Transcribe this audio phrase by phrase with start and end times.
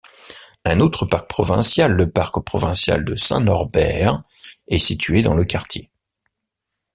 [0.65, 4.23] Un autre parc provincial, le parc provincial de Saint-Norbert,
[4.67, 5.91] est situé dans le quartier.